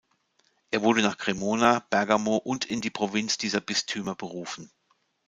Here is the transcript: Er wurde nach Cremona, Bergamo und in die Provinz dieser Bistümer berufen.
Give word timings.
Er 0.71 0.81
wurde 0.81 1.03
nach 1.03 1.19
Cremona, 1.19 1.85
Bergamo 1.91 2.37
und 2.37 2.65
in 2.65 2.81
die 2.81 2.89
Provinz 2.89 3.37
dieser 3.37 3.61
Bistümer 3.61 4.15
berufen. 4.15 4.71